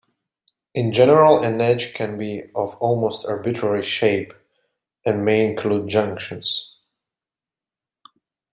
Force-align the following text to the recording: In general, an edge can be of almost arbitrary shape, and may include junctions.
In 0.73 0.91
general, 0.93 1.43
an 1.43 1.61
edge 1.61 1.93
can 1.93 2.17
be 2.17 2.41
of 2.55 2.75
almost 2.77 3.27
arbitrary 3.27 3.83
shape, 3.83 4.33
and 5.05 5.23
may 5.23 5.45
include 5.47 5.89
junctions. 5.89 6.75